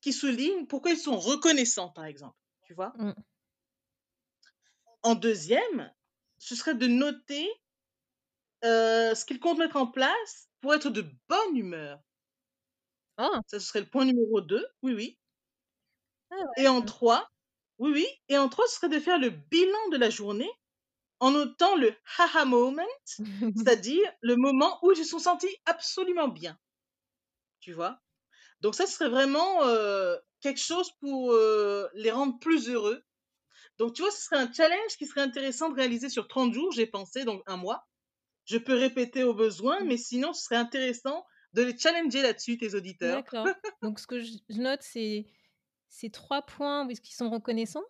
[0.00, 2.92] qui soulignent pourquoi ils sont reconnaissants, par exemple, tu vois.
[2.96, 3.14] Mmh.
[5.02, 5.92] En deuxième,
[6.38, 7.48] ce serait de noter
[8.62, 12.00] ce qu'il compte mettre en place pour être de bonne humeur.
[13.16, 13.40] Ah.
[13.46, 15.18] Ça, ce serait le point numéro 2, oui, oui.
[16.30, 17.28] Ah et en 3,
[17.78, 18.06] oui, oui.
[18.28, 20.50] Et en 3, ce serait de faire le bilan de la journée
[21.20, 22.86] en notant le haha moment,
[23.56, 26.56] c'est-à-dire le moment où ils se sont sentis absolument bien.
[27.60, 28.00] Tu vois?
[28.60, 29.62] Donc ça, ce serait vraiment
[30.40, 31.34] quelque chose pour
[31.94, 33.02] les rendre plus heureux
[33.78, 36.72] donc, tu vois, ce serait un challenge qui serait intéressant de réaliser sur 30 jours,
[36.72, 37.86] j'ai pensé, donc un mois.
[38.44, 42.74] Je peux répéter au besoin, mais sinon, ce serait intéressant de les challenger là-dessus, tes
[42.74, 43.16] auditeurs.
[43.16, 43.46] D'accord.
[43.82, 45.26] donc, ce que je note, c'est
[45.88, 47.84] ces trois points qui sont reconnaissants?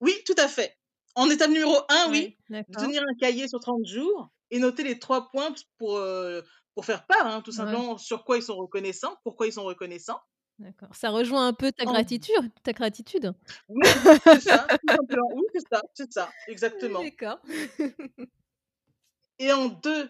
[0.00, 0.76] Oui, tout à fait.
[1.14, 2.38] En étape numéro 1, oui,
[2.72, 6.40] tenir un cahier sur 30 jours et noter les trois points pour, euh,
[6.74, 10.20] pour faire part, hein, tout simplement, sur quoi ils sont reconnaissants, pourquoi ils sont reconnaissants.
[10.62, 10.94] D'accord.
[10.94, 13.34] Ça rejoint un peu ta gratitude ta gratitude?
[13.68, 13.84] Oui,
[14.24, 14.66] c'est ça,
[15.34, 17.02] Oui, c'est ça, c'est ça, exactement.
[17.02, 17.40] D'accord.
[19.38, 20.08] Et en deux,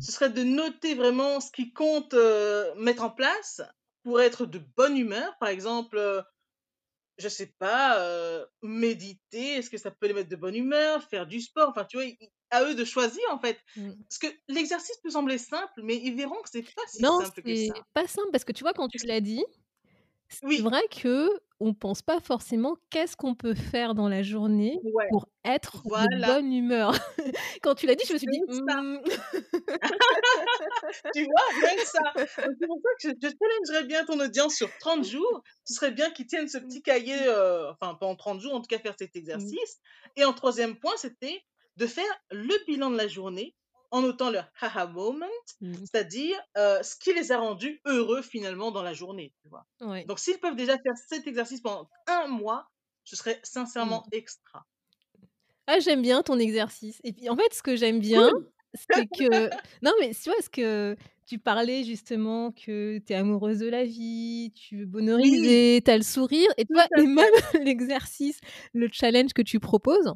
[0.00, 2.14] ce serait de noter vraiment ce qui compte,
[2.76, 3.62] mettre en place
[4.02, 5.36] pour être de bonne humeur.
[5.38, 5.96] Par exemple,
[7.18, 11.04] je je sais pas, méditer, est-ce que ça peut les mettre de bonne humeur?
[11.04, 12.06] Faire du sport, enfin, tu vois?
[12.52, 13.58] à eux de choisir, en fait.
[13.76, 13.92] Mmh.
[14.08, 17.54] Parce que l'exercice peut sembler simple, mais ils verront que c'est pas si simple que
[17.54, 17.74] ça.
[17.74, 19.42] c'est pas simple parce que tu vois, quand tu l'as dit
[20.32, 21.28] c'est vrai que
[21.60, 26.52] on pense pas forcément qu'est-ce qu'on peut faire dans la journée pour être de bonne
[26.52, 26.92] humeur.
[27.62, 28.98] Quand tu l'as dit, je me suis dit: «Mmh».
[31.14, 31.46] Tu vois?
[31.76, 32.00] Que ça.
[32.16, 35.44] c'est pour ça que je je challengerais bien ton audience sur 30 jours.
[35.64, 36.66] Ce serait bien qu'ils tiennent ce mmh.
[36.66, 37.16] petit cahier,
[37.70, 39.18] enfin pendant 30 jours, en tout cas faire cet mmh.
[39.18, 39.78] exercice
[40.16, 41.42] et en troisième point, c'était
[41.76, 43.54] de faire le bilan de la journée
[43.92, 45.26] en notant leur haha moment,
[45.60, 45.86] Mmh.
[45.86, 49.66] c'est-à-dire, ce qui les a rendus heureux finalement dans la journée, tu vois?
[49.80, 50.08] Ouais.
[50.08, 52.68] Donc s'ils peuvent déjà faire cet exercice pendant un mois,
[53.04, 54.12] ce serait sincèrement Mmh.
[54.12, 54.66] extra.
[55.68, 58.52] Ah, j'aime bien ton exercice et puis, en fait, ce que j'aime bien, Cool!
[58.74, 59.48] c'est que
[59.82, 63.84] non, mais tu vois, ce que tu parlais justement que tu es amoureuse de la
[63.84, 65.62] vie, tu veux Oui!
[65.66, 67.32] bonheuriser, tu as le sourire et à et même
[67.64, 68.38] l'exercice,
[68.74, 70.12] le challenge que tu proposes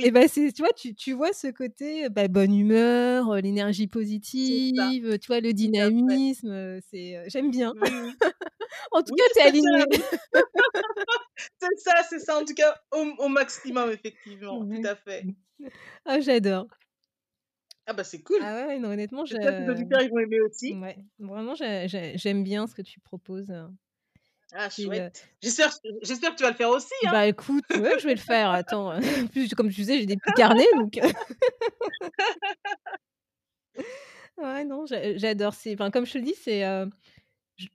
[0.00, 5.18] et bah, c'est tu vois, tu tu vois ce côté, bah, bonne humeur, l'énergie positive,
[5.18, 7.74] tu vois, le dynamisme, c'est, j'aime bien.
[7.74, 8.18] Oui.
[8.92, 9.86] En tout Oui, cas, tu es ça tient la alignée.
[11.60, 15.28] C'est ça, c'est ça, en tout cas, au au maximum, effectivement, tout à fait.
[16.04, 16.68] Ah, j'adore.
[17.86, 18.40] Ah bah, c'est cool!
[18.40, 20.80] Ah ouais, non, honnêtement, tes auditeurs, ils vont aimer aussi.
[20.82, 23.68] ouais, vraiment, j'ai j'ai j'aime bien ce que tu proposes, heu
[24.52, 25.28] Ah heu chouette!
[25.42, 25.70] J'espère
[26.02, 27.12] j'espère que tu vas le faire aussi, hein?
[27.12, 30.16] Bah, écoute, ouais, je vais le faire, attends, en plus, comme tu sais, j'ai des
[30.16, 30.98] petits carnets donc
[34.36, 36.62] Ouais, non, j'a j'adore, c'est enfin, comme je te le dis, c'est,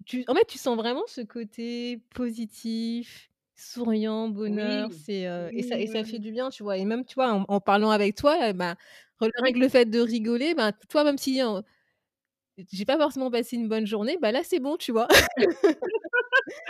[0.05, 4.93] tu en fait, tu sens vraiment ce côté positif, souriant, bonheur, Oui.
[4.93, 6.77] c'est, heu et ça et ça fait du bien, tu vois?
[6.77, 8.75] Et même, tu vois, en en parlant avec toi, bah,
[9.21, 9.53] rien Oui.
[9.53, 11.41] que le fait de rigoler, ben, toi, même si,
[12.71, 15.07] j'ai pas forcément passé une bonne journée, bah, là, c'est bon, tu vois?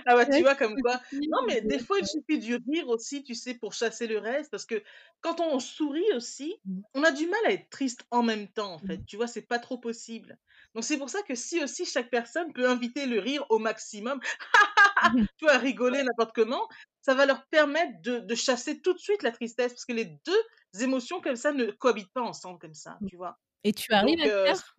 [0.05, 3.23] Ah bah, tu vois comme quoi non, mais des fois, il suffit du rire aussi,
[3.23, 4.83] tu sais, pour chasser le reste parce que
[5.21, 6.83] quand on sourit aussi, Mmh.
[6.93, 9.05] on a du mal à être triste en même temps, en fait, Mmh.
[9.07, 9.27] tu vois?
[9.27, 10.37] C'est pas trop possible.
[10.75, 14.19] Donc c'est pour ça que si aussi chaque personne peut inviter le rire au maximum,
[15.01, 15.27] Mmh mh.
[15.37, 16.03] tu vois, rigoler Ouais.
[16.03, 16.67] n'importe comment,
[17.01, 20.05] ça va leur permettre de de chasser tout de suite la tristesse parce que les
[20.05, 20.43] 2
[20.81, 23.39] émotions comme ça ne cohabitent pas ensemble comme ça, tu vois?
[23.65, 24.77] et tu arrives Donc à le c faire?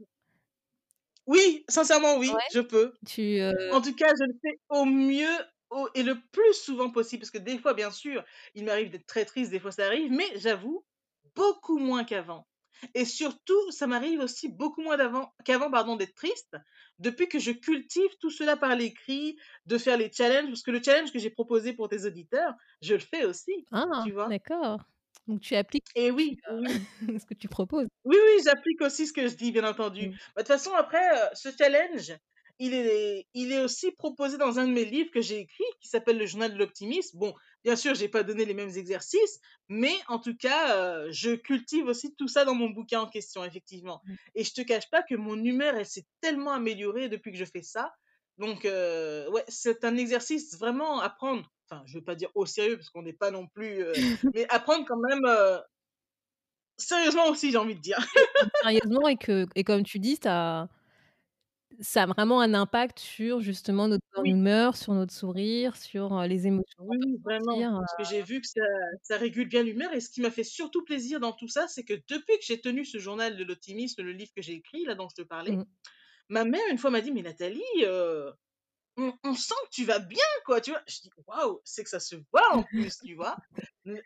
[1.27, 2.93] Oui, sincèrement oui, Ouais, je peux.
[3.07, 5.29] tu, heu En tout cas, je le fais au mieux,
[5.71, 9.07] au et le plus souvent possible parce que des fois, bien sûr, il m'arrive d'être
[9.07, 10.87] très triste, des fois ça arrive, mais j'avoue,
[11.37, 12.49] beaucoup moins qu'avant
[12.95, 16.57] et surtout, ça m'arrive aussi beaucoup moins d'avant qu'avant, pardon, d'être triste,
[16.99, 20.83] depuis que je cultive tout cela par l'écrit, de faire les challenges, parce que le
[20.83, 23.89] challenge que j'ai proposé pour tes auditeurs, je le fais aussi, Ah!
[23.99, 24.37] tu vois?
[24.39, 24.81] D'accord.
[25.27, 26.87] Donc tu appliques ce Et que tu, oui, oui.
[27.21, 27.89] ce que tu proposes.
[28.05, 30.09] Oui, oui, j'applique aussi ce que je dis, bien entendu.
[30.09, 30.19] Mmh.
[30.37, 32.13] Bah, de toute façon, après, heu, ce challenge,
[32.59, 35.89] il est il est aussi proposé dans un de mes livres que j'ai écrit, qui
[35.89, 37.17] s'appelle «Le journal de l'optimiste».
[37.17, 37.35] Bon,
[37.65, 41.87] bien sûr, j'ai pas donné les mêmes exercices, mais en tout cas, heu, je cultive
[41.87, 44.19] aussi tout ça dans mon bouquin en question, effectivement Mmh.
[44.35, 47.45] et je te cache pas que mon humeur, elle s'est tellement améliorée depuis que je
[47.45, 47.93] fais ça.
[48.39, 52.47] Donc heu, ouais, c'est un exercice vraiment à prendre, enfin, je veux pas dire au
[52.47, 54.03] sérieux parce qu'on n'est pas non plus, heu
[54.35, 55.61] mais à prendre quand même, heu
[56.79, 57.99] sérieusement aussi, j'ai envie de dire.
[58.63, 60.69] Sérieusement et que et comme tu dis, ça
[61.81, 64.35] ça a vraiment un impact sur justement notre Oui.
[64.35, 68.61] humeur, sur notre sourire, sur, les émotions Oui, vraiment, parce que j'ai vu que ça
[69.03, 71.85] ça régule bien l'humeur et ce qui m'a fait surtout plaisir dans tout ça, c'est
[71.85, 74.95] que depuis que j'ai tenu ce journal de l'optimisme, le livre que j'ai écrit là,
[74.97, 75.65] dont je te parlais, Mmh.
[76.29, 78.33] Ma mère une fois m'a dit: «Mais Nathalie, heu,
[78.97, 80.83] on on sent que tu vas bien, quoi», tu vois?
[80.89, 83.39] Je dis: «Waouh, c'est que ça se voit en plus», tu vois?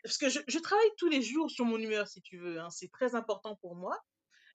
[0.05, 2.71] Parce que je je travaille tous les jours sur mon humeur si tu veux, hein,
[2.71, 3.99] c'est très important pour moi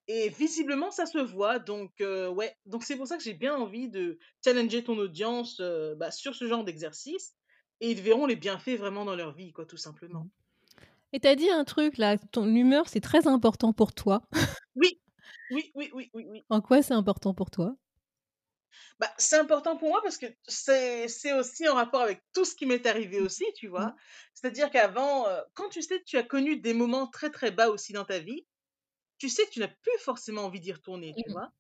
[0.07, 3.55] et visiblement ça se voit donc heu, ouais, donc c'est pour ça que j'ai bien
[3.55, 7.33] envie de challenger ton audience, heu, bah, sur ce genre d'exercice
[7.81, 10.29] et ils verront les bienfaits vraiment dans leur vie, quoi, tout simplement.
[11.13, 14.23] Et tu as dit un truc là, ton humeur, c'est très important pour toi.
[14.75, 14.99] Oui,
[15.49, 16.45] oui, oui, oui, oui, oui.
[16.47, 17.75] En quoi c'est important pour toi?
[18.99, 22.65] Bah, c'est important pour moi parce que c'est aussi en rapport avec tout ce qui
[22.65, 23.25] m'est arrivé Mmh.
[23.25, 23.89] aussi, tu Mmh.
[23.89, 23.95] vois?
[24.33, 28.05] C'est-à-dire qu'avant, quand tu sais, tu as connu des moments très, très bas aussi dans
[28.05, 28.47] ta vie,
[29.19, 31.33] tu sais que tu n'as plus forcément envie d'y retourner, tu Mmh.
[31.33, 31.51] vois?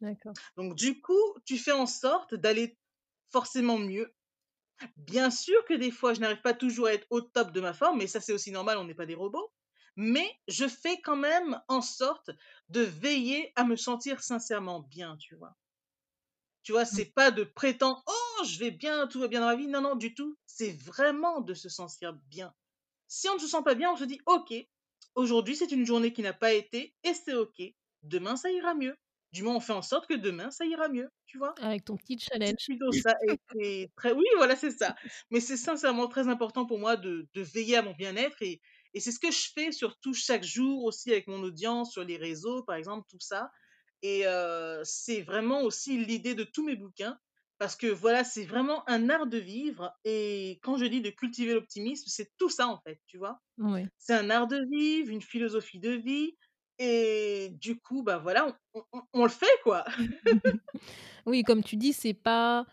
[0.00, 0.38] D'accord.
[0.56, 2.78] Donc du coup, tu fais en sorte d'aller
[3.32, 4.14] forcément mieux.
[4.96, 7.74] Bien sûr que des fois, je n'arrive pas toujours à être au top de ma
[7.74, 9.52] forme, mais ça, c'est aussi normal, on n'est pas des robots.
[9.96, 12.30] Mais je fais quand même en sorte
[12.68, 15.56] de veiller à me sentir sincèrement bien, tu vois?
[16.62, 17.00] Tu vois, Mmh.
[17.00, 19.68] c'est pas de prétendre: «Oh, je vais bien, tout va bien dans ma vie».
[19.68, 20.36] Non, non, du tout.
[20.46, 22.54] C'est vraiment de se sentir bien.
[23.08, 24.54] Si on ne se sent pas bien, on se dit: «OK,
[25.16, 27.62] aujourd'hui, c'est une journée qui n'a pas été et c'est OK.
[28.02, 28.96] Demain, ça ira mieux».
[29.32, 31.60] Du moins, on fait en sorte que demain, ça ira mieux, tu vois?
[31.60, 32.68] Avec ton petit challenge.
[32.68, 34.96] plutôt ça et c'est très oui, voilà, c'est ça.
[35.30, 38.60] Mais c'est sincèrement très important pour moi de de veiller à mon bien-être et
[38.96, 42.16] et c'est ce que je fais surtout chaque jour aussi avec mon audience sur les
[42.18, 43.52] réseaux, par exemple, tout ça
[44.02, 44.24] et
[44.84, 47.18] c'est vraiment aussi l'idée de tous mes bouquins
[47.58, 51.54] parce que voilà, c'est vraiment un art de vivre et quand je dis de cultiver
[51.54, 53.40] l'optimisme, c'est tout ça, en fait, tu vois?
[53.58, 53.88] Ouais.
[53.98, 56.36] C'est un art de vivre, une philosophie de vie
[56.78, 59.84] et du coup, bah, voilà, on on le fait, quoi.
[61.26, 62.66] Oui, comme tu dis, c'est pas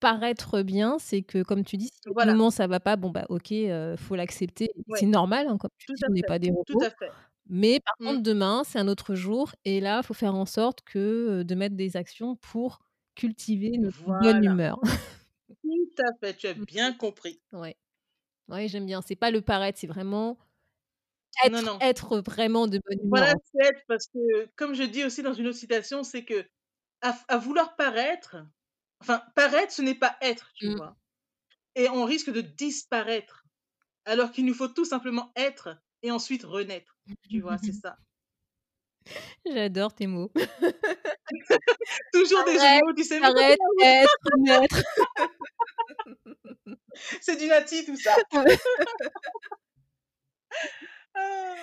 [0.00, 2.34] paraître bien, c'est que, comme tu dis, des Voilà.
[2.34, 4.70] moments ça va pas, bon, bah, OK, heu, faut l'accepter.
[4.92, 6.84] C'est normal, hein, comme tu dis, on n'est pas des tout robots.
[6.84, 7.16] à fait.
[7.48, 8.16] Mais par Mmh.
[8.16, 11.54] contre, demain, c'est un autre jour et là, il faut faire en sorte que, de
[11.56, 12.80] mettre des actions pour
[13.16, 14.80] cultiver notre bonne humeur.
[15.62, 17.40] Tout à fait, tu as Mmh bien compris.
[17.52, 17.76] Ouais.
[18.48, 19.02] Ouais, j'aime bien.
[19.02, 20.38] C'est pas le paraître, c'est vraiment
[21.44, 21.82] être non.
[21.82, 25.32] être vraiment de bonne humeur, Voilà, c'est être parce que, comme je dis aussi dans
[25.32, 26.42] une autre citation, c'est qu'à
[27.12, 28.36] f à vouloir paraître,
[29.00, 30.72] enfin, paraître, ce n'est pas être, tu Mmh.
[30.76, 30.96] vois?
[31.76, 33.46] Et on risque de disparaître,
[34.06, 37.58] alors qu'il nous faut tout simplement être et ensuite renaître, tu vois?
[37.58, 37.98] C'est ça.
[39.46, 40.30] J'adore tes mots.
[42.14, 43.20] Toujours des jeux mots, tu sais?
[43.20, 44.82] paraître, être, naître.
[47.22, 48.24] C'est du nati tout ça.
[48.32, 48.58] Ouais.
[51.14, 51.54] Ah!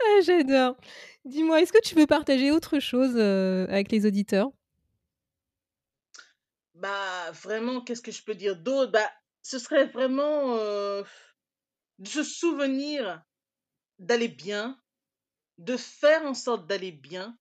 [0.00, 0.76] Ah, j'adore.
[1.24, 4.48] Dis-moi, est-ce que tu veux partager autre chose, heu, avec les auditeurs?
[6.78, 8.92] Bah, vraiment, qu'est-ce que je peux dire d'autre?
[8.92, 9.10] Bah,
[9.42, 10.56] ce serait vraiment,
[11.98, 13.22] de se souvenir
[13.98, 14.80] d'aller bien,
[15.58, 17.38] de faire en sorte d'aller bien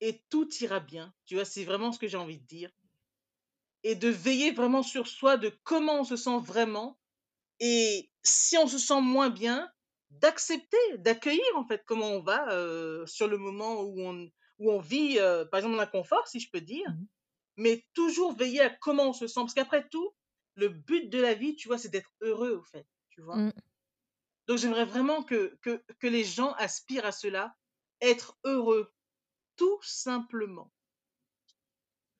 [0.00, 1.14] et tout ira bien.
[1.26, 1.44] Tu vois?
[1.46, 2.70] C'est vraiment ce que j'ai envie de dire
[3.84, 6.98] et de veiller vraiment sur soi, de comment on se sent vraiment
[7.60, 9.70] et si on se sent moins bien,
[10.10, 12.46] d'accepter, d'accueillir, en fait, comment on va,
[13.06, 15.18] sur le moment où on où on vit,
[15.50, 17.06] par exemple, l'inconfort, si je peux dire, Mmh mh.
[17.56, 19.40] Mais toujours veiller à comment on se sent.
[19.40, 20.14] Parce qu'après tout,
[20.54, 23.36] le but de la vie, tu vois, c'est d'être heureux, au fait, tu vois?
[23.36, 23.52] Mmh.
[24.46, 27.56] Donc j'aimerais vraiment que que que les gens aspirent à cela,
[28.00, 28.92] être heureux,
[29.56, 30.72] tout simplement.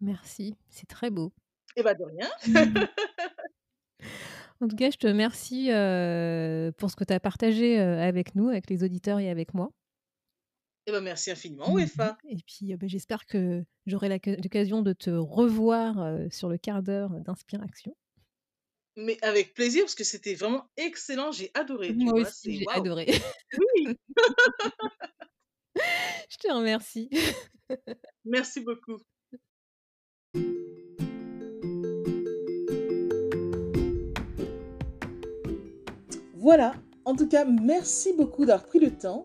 [0.00, 1.32] Merci, c'est très beau.
[1.76, 2.30] Eh bah, de rien.
[4.60, 8.34] En tout cas, je te remercie, heu, pour ce que tu as partagé, heu, avec
[8.34, 9.70] nous, avec les auditeurs et avec moi.
[10.86, 12.18] Eh bah, merci infiniment, Mmh mh Wefa.
[12.28, 17.96] et puis, bah, j'espère que j'aurai l'occasion de te revoir, sur le quart d'heure d'Inspiration.
[18.96, 22.22] Mais avec plaisir, parce que c'était vraiment excellent, j'ai adoré, tu Moi vois?
[22.22, 23.06] aussi, j'ai adoré.
[23.58, 23.96] Oui!
[26.30, 27.08] Je te remercie.
[28.24, 28.98] Merci beaucoup.
[36.34, 36.72] Voilà,
[37.04, 39.24] en tout cas, merci beaucoup d'avoir pris le temps